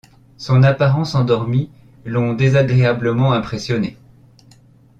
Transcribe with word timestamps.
son 0.35 0.63
apparence 0.63 1.13
endormie, 1.13 1.69
l’ont 2.05 2.33
désagréablement 2.33 3.33
impressionné. 3.33 3.99